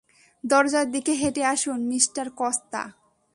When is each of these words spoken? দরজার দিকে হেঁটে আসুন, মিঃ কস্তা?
দরজার 0.43 0.87
দিকে 0.91 1.13
হেঁটে 1.13 1.43
আসুন, 1.45 1.79
মিঃ 1.87 2.05
কস্তা? 2.35 2.81